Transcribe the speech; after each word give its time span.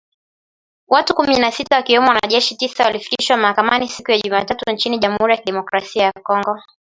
Watu 0.87 1.15
kumi 1.15 1.39
na 1.39 1.51
sita 1.51 1.75
wakiwemo 1.75 2.07
wanajeshi 2.07 2.55
tisa 2.55 2.83
walifikishwa 2.83 3.37
mahakamani 3.37 3.87
siku 3.89 4.11
ya 4.11 4.17
Jumatatu 4.21 4.71
nchini 4.71 4.99
Jamhuri 4.99 5.31
ya 5.33 5.37
Kidemokrasi 5.37 5.99
ya 5.99 6.11
Kongo. 6.23 6.59